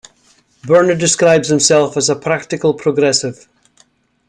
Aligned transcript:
Burner 0.63 0.95
describes 0.97 1.49
herself 1.49 1.95
as 1.95 2.09
a 2.09 2.15
"practical 2.15 2.73
progressive". 2.73 3.47